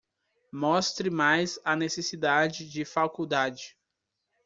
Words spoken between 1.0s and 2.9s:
mais a necessidade de